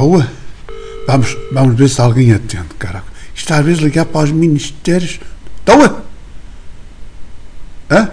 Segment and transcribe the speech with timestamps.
[0.00, 0.24] Estou?
[1.06, 3.04] Vamos, vamos ver se alguém atende, caraca.
[3.34, 5.20] Isto às vezes ligar para os ministérios.
[5.58, 6.00] Estou?
[7.90, 8.08] Hã?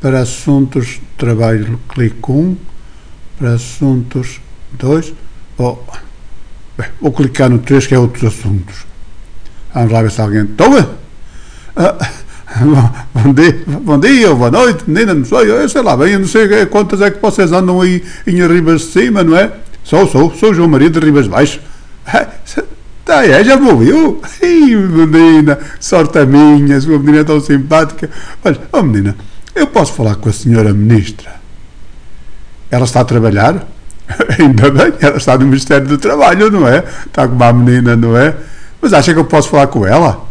[0.00, 2.56] Para assuntos de trabalho, clique 1.
[3.38, 4.40] Para assuntos
[4.72, 5.14] 2.
[5.56, 5.78] Oh,
[6.76, 8.84] bem, vou clicar no 3, que é outros assuntos.
[9.72, 10.42] Vamos lá ver se alguém.
[10.44, 10.96] Estou?
[11.76, 11.96] Ah,
[13.14, 16.26] bom dia, bom dia boa noite, menina, não sei, eu sei lá bem, eu não
[16.28, 19.50] sei quantas é que vocês andam aí em Ribas de Cima, não é?
[19.84, 21.60] Sou, sou, sou João Maria de Ribas Baixo.
[23.04, 24.22] Tá, é, já me ouviu?
[24.40, 28.08] Ih, menina, sorte a minha, sua menina é tão simpática.
[28.42, 29.14] Olha, oh menina,
[29.54, 31.34] eu posso falar com a senhora ministra?
[32.70, 33.66] Ela está a trabalhar?
[34.40, 36.82] Ainda bem, ela está no Ministério do Trabalho, não é?
[37.06, 38.34] Está com uma menina, não é?
[38.80, 40.24] Mas acha que eu posso falar com ela?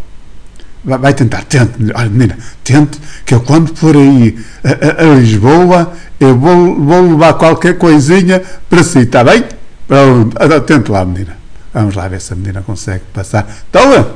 [0.86, 6.38] Vai, tentar, tente, olha menina, tente, que eu quando for aí a, a, Lisboa, eu
[6.38, 9.46] vou, vou levar qualquer coisinha para si, está bem?
[9.88, 10.36] Pronto,
[10.66, 11.38] tente lá, menina.
[11.74, 13.48] Vamos lá ver se a menina consegue passar.
[13.70, 14.08] Então,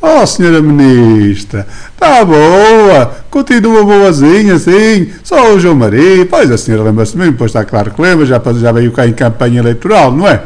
[0.00, 6.84] oh, senhora ministra, está boa, continua boazinha, sim, só o João Maria, pois a senhora
[6.84, 10.26] lembra-se mim, pois está claro que lembra, já, já veio cá em campanha eleitoral, não
[10.26, 10.42] é?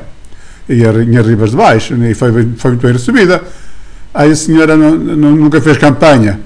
[0.69, 3.42] E a, em Ribas de Baixo, e foi, foi muito bem recebida.
[4.12, 6.41] Aí a senhora não, não, nunca fez campanha.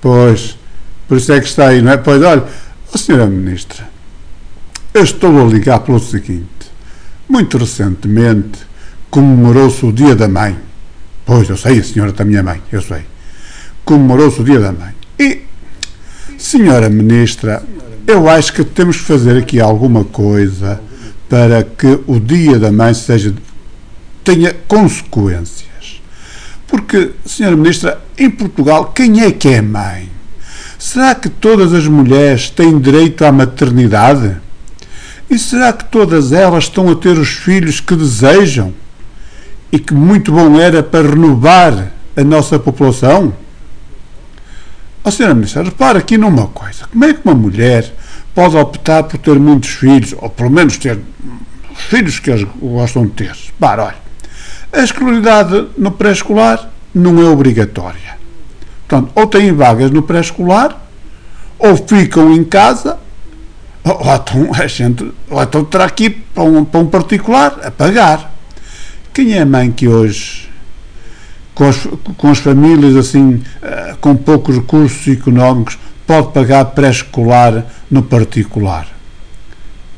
[0.00, 0.56] Pois,
[1.08, 1.96] por isso é que está aí, não é?
[1.96, 2.44] Pois, olha,
[2.94, 3.88] senhora Ministra,
[4.92, 6.46] eu estou a ligar pelo seguinte.
[7.28, 8.58] Muito recentemente
[9.10, 10.56] comemorou-se o Dia da Mãe.
[11.24, 13.04] Pois, eu sei, a senhora da minha mãe, eu sei.
[13.84, 14.94] Comemorou-se o Dia da Mãe.
[15.18, 15.42] E,
[16.38, 17.62] senhora Ministra,
[18.06, 20.80] eu acho que temos que fazer aqui alguma coisa
[21.28, 23.34] para que o Dia da Mãe seja
[24.24, 25.99] tenha consequências.
[26.70, 30.08] Porque, Senhora Ministra, em Portugal, quem é que é mãe?
[30.78, 34.36] Será que todas as mulheres têm direito à maternidade?
[35.28, 38.72] E será que todas elas estão a ter os filhos que desejam?
[39.72, 43.34] E que muito bom era para renovar a nossa população?
[45.02, 46.86] Oh, Senhora Ministra, repara aqui numa coisa.
[46.86, 47.92] Como é que uma mulher
[48.34, 50.98] pode optar por ter muitos filhos, ou pelo menos ter
[51.72, 53.36] os filhos que eles gostam de ter?
[53.58, 54.09] Para, olha,
[54.72, 58.18] a escolaridade no pré-escolar não é obrigatória.
[58.86, 60.76] Portanto, ou têm vagas no pré-escolar,
[61.58, 62.98] ou ficam em casa,
[63.84, 67.60] ou, ou, então, a gente, ou então terá que ir para um, para um particular
[67.64, 68.32] a pagar.
[69.12, 70.48] Quem é a mãe que hoje,
[71.54, 71.86] com as,
[72.16, 78.99] com as famílias assim, eh, com poucos recursos económicos, pode pagar pré-escolar no particular?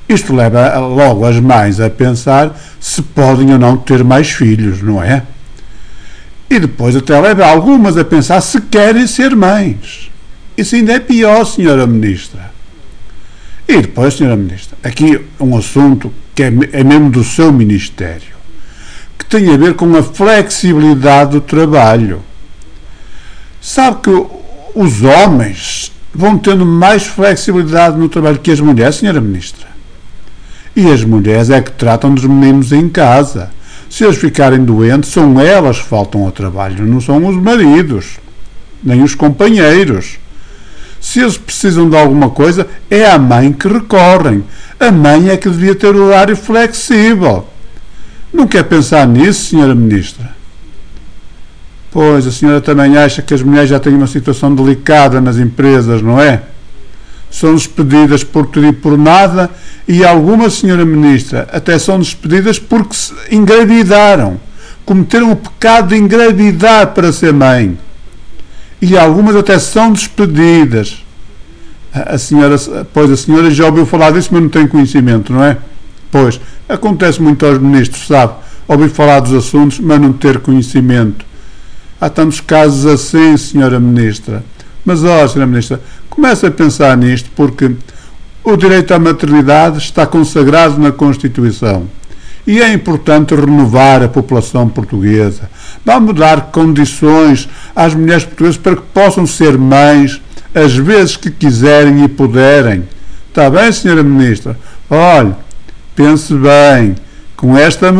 [0.08, 5.02] Isto leva logo as mães a pensar se podem ou não ter mais filhos, não
[5.02, 5.22] é?
[6.50, 10.10] E depois até leva algumas a pensar se querem ser mães.
[10.56, 12.52] Isso ainda é pior, senhora Ministra.
[13.66, 18.34] E depois, senhora Ministra, aqui um assunto que é, é mesmo do seu Ministério,
[19.18, 22.22] que tem a ver com a flexibilidade do trabalho.
[23.60, 24.26] Sabe que
[24.74, 29.71] os homens vão tendo mais flexibilidade no trabalho que as mulheres, senhora Ministra.
[30.74, 33.50] E as mulheres é que tratam dos meninos em casa.
[33.90, 38.18] Se eles ficarem doentes, são elas que faltam ao trabalho, não são os maridos,
[38.82, 40.18] nem os companheiros.
[40.98, 44.44] Se eles precisam de alguma coisa, é a mãe que recorrem.
[44.80, 47.46] A mãe é que devia ter horário flexível.
[48.32, 50.30] Não quer pensar nisso, senhora Ministra?
[51.90, 56.00] Pois, a senhora também acha que as mulheres já têm uma situação delicada nas empresas,
[56.00, 56.42] não é?
[57.32, 59.50] São despedidas por tudo e por nada,
[59.88, 64.38] e algumas, senhora Ministra, até são despedidas porque se engravidaram,
[64.84, 67.76] cometeram o pecado de engravidar para ser mãe.
[68.80, 71.02] E algumas até são despedidas.
[71.92, 72.56] A senhora,
[72.92, 75.56] pois a senhora já ouviu falar disso, mas não tem conhecimento, não é?
[76.10, 78.34] Pois, acontece muito aos ministros, sabe?
[78.68, 81.24] Ouvir falar dos assuntos, mas não ter conhecimento.
[82.00, 84.44] Há tantos casos assim, senhora Ministra.
[84.84, 87.72] Mas, ó, senhora Ministra, comece a pensar nisto, porque
[88.44, 91.86] o direito à maternidade está consagrado na Constituição.
[92.46, 95.48] E é importante renovar a população portuguesa.
[95.84, 100.20] Vamos dar condições às mulheres portuguesas para que possam ser mães
[100.54, 102.84] as vezes que quiserem e puderem.
[103.28, 104.58] Está bem, senhora Ministra?
[104.90, 105.34] Olhe,
[105.94, 106.96] pense bem,
[107.36, 107.90] com esta